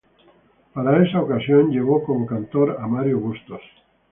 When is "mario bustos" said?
2.87-3.61